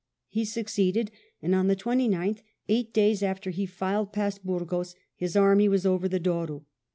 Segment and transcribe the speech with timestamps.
[0.29, 1.11] He succeeded,
[1.43, 6.07] and on the 29th, eight days after he filed past Burgos, his army was over
[6.09, 6.65] the Douro.